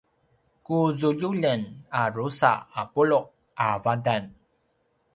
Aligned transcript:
ku 0.65 0.77
zululjen 0.99 1.61
a 1.99 2.01
drusa 2.13 2.51
a 2.79 2.81
pulu’ 2.93 3.19
a 3.63 3.67
vatan 3.83 4.23